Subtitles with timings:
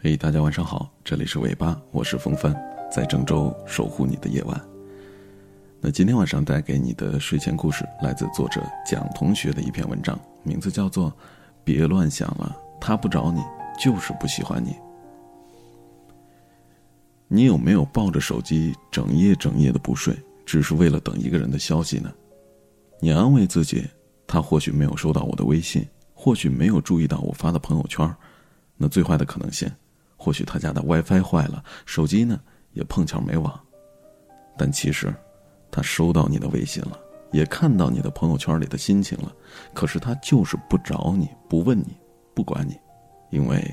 [0.00, 2.54] 嘿，大家晚上好，这里是尾巴，我是风帆，
[2.88, 4.68] 在郑州守护你的夜晚。
[5.80, 11.10] 那今天晚上带给你的睡前故事，来自作者蒋同学的一篇文章，名字叫做
[11.64, 13.42] 《别乱想了，他不找你
[13.76, 14.70] 就是不喜欢你》。
[17.26, 22.08] 你有没有抱着手机整夜整夜的不睡，只是为了等一个人的消息呢？
[23.00, 23.84] 你安慰自己，
[24.28, 25.84] 他或许没有收到我的微信，
[26.14, 28.08] 或许没有注意到我发的朋友圈，
[28.76, 29.68] 那最坏的可能性，
[30.18, 32.38] 或许他家的 WiFi 坏了，手机呢
[32.72, 33.58] 也碰巧没网。
[34.58, 35.14] 但其实，
[35.70, 36.98] 他收到你的微信了，
[37.32, 39.32] 也看到你的朋友圈里的心情了，
[39.72, 41.96] 可是他就是不找你，不问你，
[42.34, 42.76] 不管你，
[43.30, 43.72] 因为，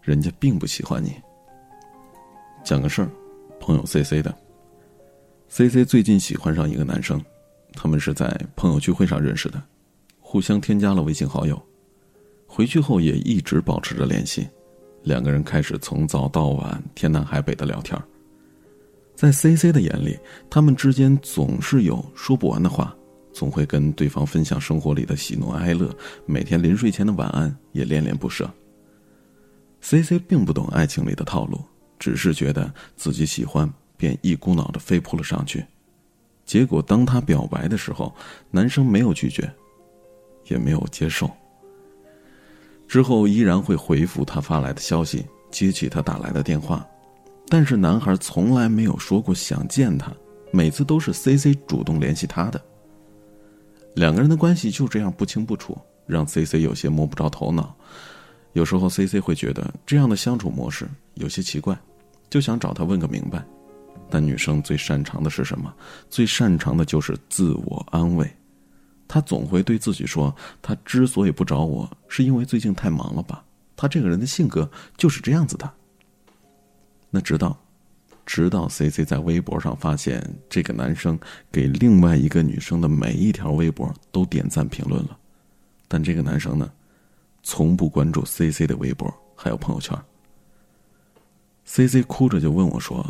[0.00, 1.14] 人家并不喜欢你。
[2.64, 3.10] 讲个事儿，
[3.60, 4.34] 朋友 C C 的
[5.48, 7.24] ，C C 最近喜欢上一个男生。
[7.74, 9.62] 他们是在朋友聚会上认识的，
[10.20, 11.60] 互相添加了微信好友，
[12.46, 14.46] 回去后也一直保持着联系，
[15.02, 18.00] 两个人开始从早到晚天南海北的聊天。
[19.14, 20.18] 在 C C 的眼里，
[20.50, 22.96] 他们之间总是有说不完的话，
[23.32, 25.94] 总会跟对方分享生活里的喜怒哀乐，
[26.26, 28.50] 每天临睡前的晚安也恋恋不舍。
[29.80, 31.60] C C 并不懂爱情里的套路，
[31.98, 35.64] 只是觉得自己喜欢，便一股脑的飞扑了上去。
[36.44, 38.14] 结果，当他表白的时候，
[38.50, 39.52] 男生没有拒绝，
[40.48, 41.30] 也没有接受。
[42.92, 46.86] 之后依然会回复他发来的消息，接起他打来的电话，
[47.48, 50.12] 但是男孩从来没有说过想见他，
[50.52, 52.60] 每次都是 C C 主动联系他的。
[53.94, 55.74] 两个人的关系就这样不清不楚，
[56.06, 57.74] 让 C C 有些摸不着头脑。
[58.52, 61.74] 有时候 C C 会觉得这样的相处模式有些奇怪，
[62.28, 63.42] 就想找他问个明白。
[64.10, 65.74] 但女生最擅长的是什么？
[66.10, 68.30] 最擅长的就是自我安慰。
[69.12, 73.44] 她总会对自己说：“他之所以不找我，是因为最近太忙了吧？
[73.76, 74.66] 他这个人的性格
[74.96, 75.70] 就是这样子的。”
[77.12, 77.54] 那直到，
[78.24, 81.20] 直到 C C 在微博上发现这个男生
[81.50, 85.18] 给另外一个女生的每一条微博都点赞评论了，
[85.88, 86.72] 但这个男生呢，
[87.42, 89.94] 从不关注 C C 的微博还有朋友圈。
[91.66, 93.06] C C 哭着就问我说。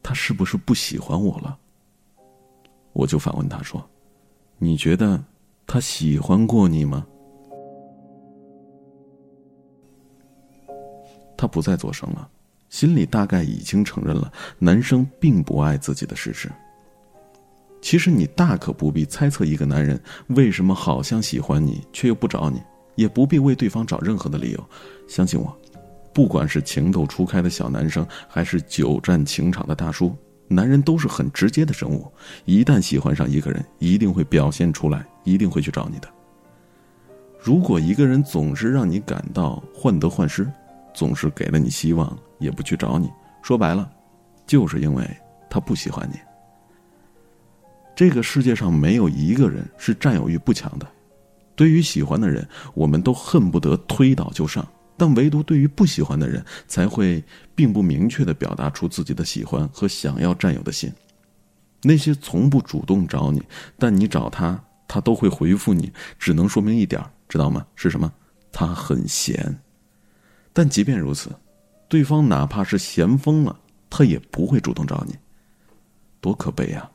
[0.00, 1.58] 他是不是不喜欢我了？
[2.94, 3.86] 我就反问他说
[4.58, 5.22] ：“你觉得
[5.66, 7.06] 他喜欢过你吗？”
[11.36, 12.28] 他不再作声了，
[12.68, 16.50] 心里大概已经承认了男生并不爱自己的事实。
[17.80, 22.60] 其实你大可不必猜测一个男人为什么好像喜欢你却又不找你，
[22.96, 24.64] 也不必为对方找任何的理由。
[25.08, 25.56] 相信我。
[26.12, 30.12] 不管是情窦初开的小男生，还是久战情场的大叔，
[30.48, 32.10] 男人都是很直接的生物。
[32.44, 36.08] 一旦喜欢上一个人，一定会表现出来，一定会去找你的。
[37.40, 40.50] 如果一个人总是让你感到患得患失，
[40.92, 43.08] 总是给了你希望也不去找你，
[43.42, 43.88] 说白了，
[44.46, 45.08] 就是因为
[45.48, 46.18] 他不喜欢你。
[47.94, 50.86] 这个世界上没有一个人是占有欲不强的，
[51.54, 54.66] 对于喜欢的人，我们都恨不得推倒就上。
[54.98, 57.22] 但唯独对于不喜欢的人，才会
[57.54, 60.92] 并不明确的表达出自己的喜欢和想要占有的心。
[61.82, 63.40] 那些从不主动找你，
[63.78, 67.64] 但你找他，他都会回复你，只能说明一点，知道吗？
[67.76, 68.12] 是什么？
[68.50, 69.56] 他很闲。
[70.52, 71.30] 但即便如此，
[71.88, 73.56] 对方哪怕是闲疯了，
[73.88, 75.16] 他也不会主动找你。
[76.20, 76.90] 多可悲呀！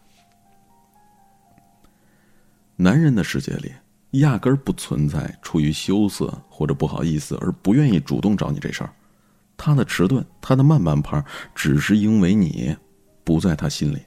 [2.76, 3.72] 男人的世界里。
[4.14, 8.94] 压根儿不存在出于羞涩或者不好意思而不愿意主动找你这事儿，
[9.58, 11.24] 他的迟钝，他的慢半拍，
[11.56, 12.76] 只是因为你
[13.24, 14.00] 不在他心里，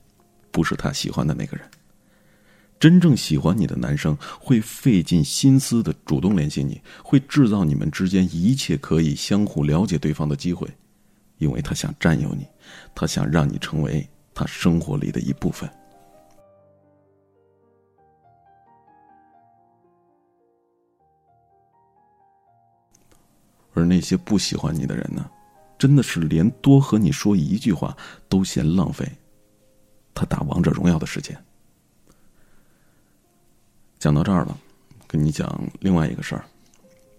[0.50, 1.68] 不是他喜欢的那个人。
[2.78, 10.68] 真正喜欢你的男生会费尽心思的主动联系你，会制造你们之间一切可以相互了解对方的机会，
[11.38, 12.46] 因为他想占有你，
[12.94, 15.68] 他想让你成为他生活里的一部分。
[23.76, 25.30] 而那些不喜欢你的人呢，
[25.78, 27.94] 真的是连多和你说一句话
[28.26, 29.06] 都嫌浪费。
[30.14, 31.36] 他打王者荣耀的时间。
[33.98, 34.58] 讲到这儿了，
[35.06, 36.44] 跟你讲另外一个事儿。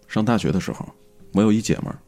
[0.08, 0.88] 上大学的时候，
[1.34, 2.00] 我有一姐们儿，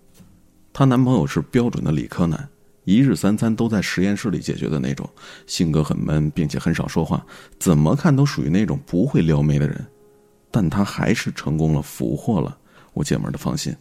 [0.74, 2.50] 她男朋友是标准的理科男，
[2.86, 5.08] 一日三餐都在实验室里解决的那种，
[5.46, 7.24] 性格很闷，并且很少说话，
[7.60, 9.86] 怎么看都属于那种不会撩妹的人。
[10.50, 12.58] 但他还是成功了，俘获了
[12.94, 13.76] 我姐们儿的芳心。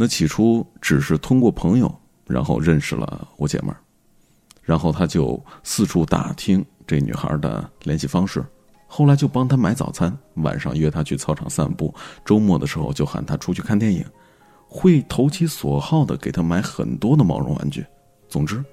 [0.00, 1.92] 那起初只是通过朋友，
[2.24, 3.76] 然后认识了我姐们儿，
[4.62, 8.44] 然后他就四处打听这女孩的联系方式，
[8.86, 11.92] 后来就帮她买早餐，晚上约她去操场散步，
[12.24, 14.04] 周末的时候就喊她出去看电影。
[14.68, 17.84] 会投其所好的给她买很多的毛绒玩具。
[18.28, 18.64] 总之，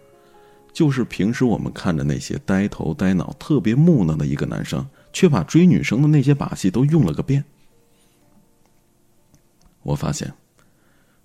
[0.73, 7.43] 就是平时我们看着那些呆头呆脑、特别木讷的一个男生，却把追女生的那些把戏都用了个遍。
[9.81, 10.31] 我发现，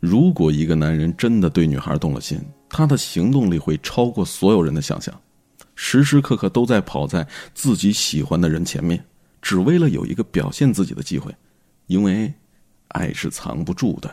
[0.00, 5.14] 如果一个男人真的对女孩动了心，他的行动力会超过所有人的想象，
[5.74, 9.04] 时时刻刻都在跑在自己喜欢的人前面，
[9.42, 11.34] 只为了有一个表现自己的机会，
[11.86, 12.32] 因为
[12.88, 14.12] 爱是藏不住的。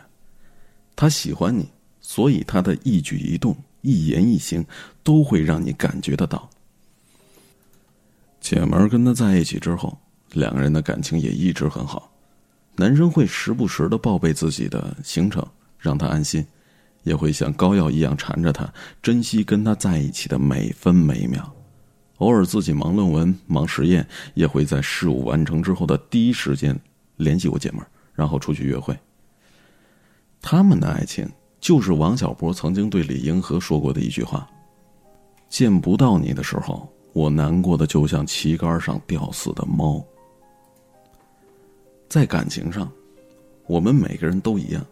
[0.96, 1.70] 他喜欢你，
[2.02, 4.66] 所以他的一举一动、一言一行
[5.04, 6.50] 都会让你感觉得到。
[8.42, 9.98] 姐们儿跟他在一起之后，
[10.34, 12.12] 两个人的感情也一直很好。
[12.76, 15.46] 男生会时不时的报备自己的行程，
[15.80, 16.46] 让他安心。
[17.04, 18.70] 也会像膏药一样缠着他，
[19.02, 21.54] 珍惜跟他在一起的每分每秒。
[22.18, 26.78] 偶尔自己忙论文、忙实验，也会在事务完成之后的第一时间
[27.16, 27.82] 联系我姐们，
[28.14, 28.98] 然后出去约会。
[30.42, 31.26] 他们的爱情
[31.62, 34.46] 就是王小波曾经对李银河说过的一句话
[35.48, 40.04] ：“见不到你的时候，我难过的就像旗杆上吊死的猫。”
[42.10, 42.92] 在感情上，
[43.66, 44.86] 我们每个人都一样。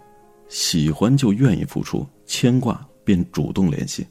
[0.47, 4.05] 喜欢就愿意付出，牵挂便主动联系。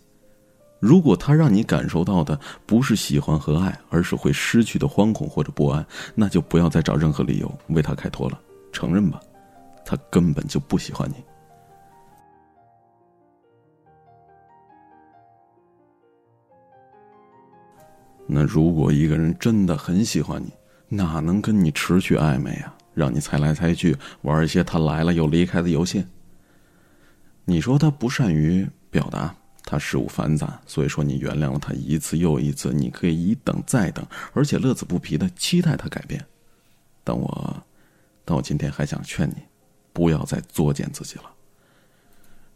[0.81, 8.39] 如果他让你感受到的不是喜欢和爱，而是会失去的惶恐或者不安，那就不要再找任何理由为他开脱了。
[8.71, 9.19] 承认吧，
[9.87, 11.15] 他根本就不喜欢你。
[18.27, 20.51] 那如果一个人真的很喜欢你，
[20.89, 22.77] 哪能跟你持续暧昧啊？
[22.93, 26.05] 让你猜来猜去，玩一些他来了又离开的游戏。
[27.45, 36.25] 你说他不善于表达，他事务繁杂，所以说你原谅了他一次又一次，你可以一等再等，而且乐此不疲的期待他改变。
[37.03, 37.63] 但我，
[38.25, 39.37] 但我今天还想劝你，
[39.93, 41.25] 不要再作践自己了。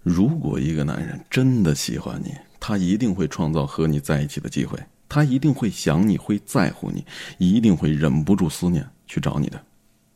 [0.03, 7.05] 如果一个男人真的喜欢你，他一定会创造和你在一起的机会，他一定会想你，会在乎你，
[7.37, 9.63] 一定会忍不住思念去找你的。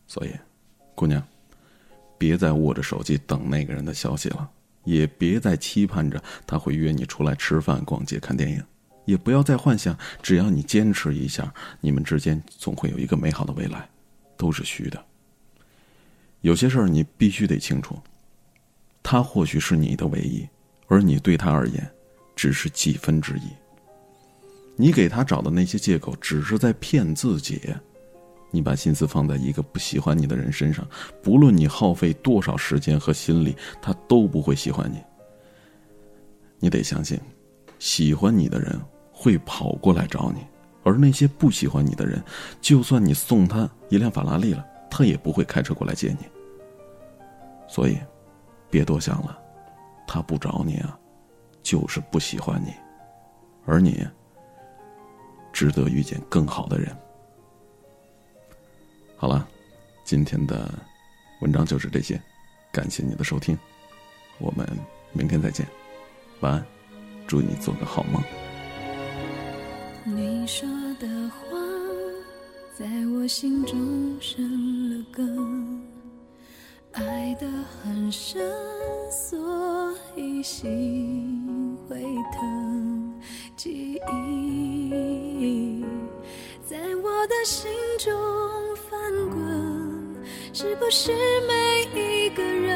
[0.06, 0.30] 所以，
[0.94, 1.22] 姑娘，
[2.16, 4.48] 别再握着手机等那个人的消息了。
[4.84, 8.62] 也别再期盼着他会约你出来吃饭、逛街、看电影，
[9.04, 13.88] 也不要再幻想只要你坚持一下，你们之间总会有一个美好的未来，
[14.36, 15.04] 都是虚的。
[16.40, 17.96] 有些事儿你必须得清楚，
[19.02, 20.46] 他或许是你的唯一，
[20.88, 21.90] 而你对他而言，
[22.34, 23.42] 只是几分之一。
[24.74, 27.60] 你给他找的那些借口，只是在骗自己。
[28.54, 30.86] 你把心思放在一个不喜欢你的人身上，
[31.22, 35.02] 不论你耗费多少时间和心力，他都不会喜欢你。
[36.60, 37.18] 你得相信，
[37.78, 38.78] 喜欢你的人
[39.10, 40.40] 会跑过来找你，
[40.84, 42.22] 而那些不喜欢你的人，
[42.60, 46.26] 就算你送他一辆法拉利了，他也不会开车过来接你。
[47.66, 47.98] 所以，
[48.70, 49.38] 别多想了，
[50.06, 50.96] 他不找你啊，
[51.62, 52.70] 就是不喜欢你，
[53.64, 54.06] 而你
[55.54, 56.94] 值得遇见更好的人。
[59.22, 59.46] 好了，
[60.02, 60.68] 今天的
[61.42, 62.20] 文章就是这些，
[62.72, 63.56] 感谢你的收听，
[64.40, 64.68] 我们
[65.12, 65.64] 明天再见，
[66.40, 66.66] 晚安，
[67.24, 68.20] 祝你做个好梦。
[70.04, 71.56] 你说的话
[72.76, 72.84] 在
[73.14, 75.80] 我心中生了根，
[76.90, 77.46] 爱得
[77.80, 78.50] 很深，
[79.08, 82.02] 所以心会
[82.32, 83.20] 疼，
[83.54, 85.84] 记忆
[86.68, 88.12] 在我的心中。
[90.62, 91.10] 是不是
[91.48, 92.70] 每一个人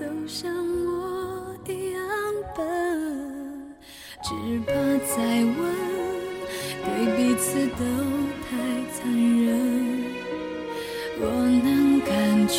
[0.00, 0.50] 都像
[0.86, 2.00] 我一样
[2.56, 2.64] 笨？
[4.22, 4.30] 只
[4.60, 4.72] 怕
[5.14, 5.58] 再问，
[6.86, 7.84] 对彼此都
[8.48, 8.56] 太
[8.90, 9.46] 残忍。
[11.20, 11.22] 我
[11.62, 12.56] 能感觉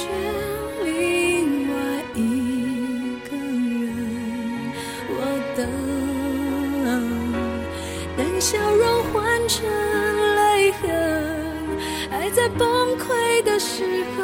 [12.32, 12.68] 在崩
[12.98, 14.24] 溃的时候，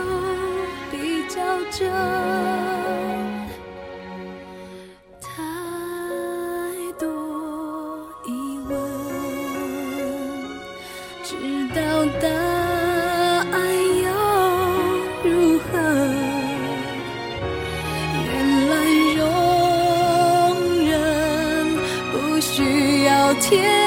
[0.91, 1.89] 比较着
[5.19, 5.27] 太
[7.00, 7.07] 多
[8.25, 8.79] 疑问，
[11.24, 11.35] 知
[11.69, 11.81] 道
[12.21, 12.27] 答
[13.51, 13.55] 案
[14.03, 14.07] 又
[15.24, 15.65] 如何？
[18.24, 18.29] 原
[18.69, 18.74] 来
[19.17, 19.19] 容
[20.85, 20.93] 忍
[22.12, 23.85] 不需要天。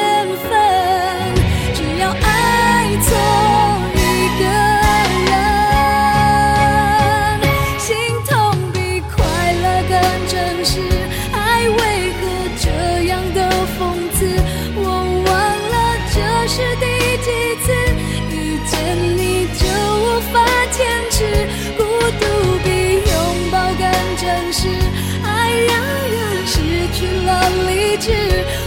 [28.00, 28.12] 智？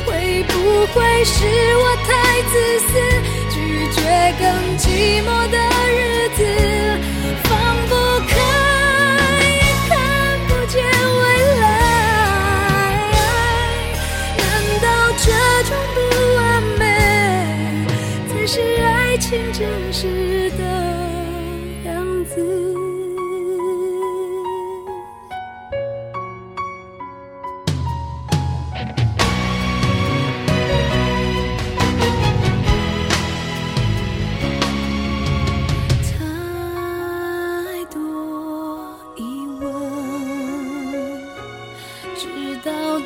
[0.06, 0.54] 会不
[0.88, 1.46] 会是
[1.78, 2.10] 我太
[2.52, 2.54] 自
[2.88, 2.90] 私，
[3.50, 3.56] 拒
[3.92, 4.00] 绝
[4.40, 4.44] 更
[4.78, 5.58] 寂寞的
[5.92, 6.00] 日
[6.36, 6.40] 子？
[7.44, 7.50] 放
[7.88, 7.92] 不
[8.28, 8.34] 开，
[9.56, 9.92] 也看
[10.48, 11.22] 不见未
[11.60, 11.64] 来。
[14.38, 14.42] 难
[14.82, 14.86] 道
[15.18, 15.26] 这
[15.70, 15.98] 种不
[16.36, 16.40] 完
[16.80, 16.82] 美，
[18.30, 19.60] 才是爱情真
[19.94, 20.62] 实的
[21.86, 21.92] 样
[22.26, 22.81] 子？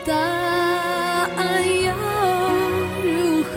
[0.03, 1.39] 答案
[1.83, 1.89] 又
[3.03, 3.53] 如何？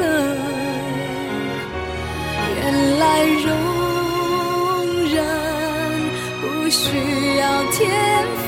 [2.60, 2.62] 原
[2.98, 3.04] 来
[3.44, 3.46] 容
[5.08, 5.16] 忍
[6.40, 6.82] 不需
[7.38, 7.42] 要
[7.72, 7.78] 天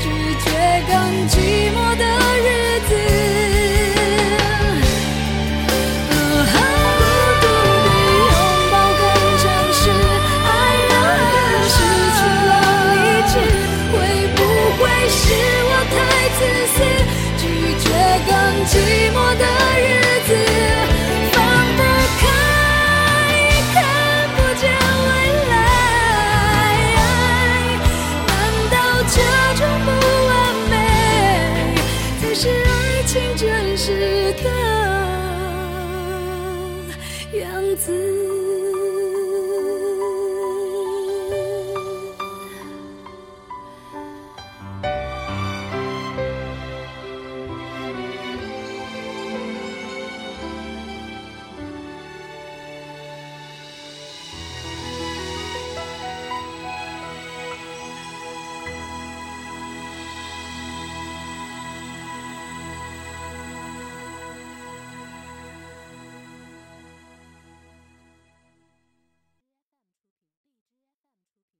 [0.00, 0.08] 拒
[0.44, 2.23] 绝更寂寞的
[33.86, 34.48] 是的
[37.38, 38.23] 样子。